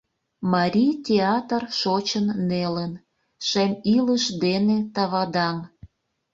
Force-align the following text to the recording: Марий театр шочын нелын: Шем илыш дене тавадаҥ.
Марий 0.53 0.93
театр 1.07 1.63
шочын 1.79 2.25
нелын: 2.49 2.93
Шем 3.47 3.71
илыш 3.95 4.25
дене 4.43 4.77
тавадаҥ. 4.95 5.57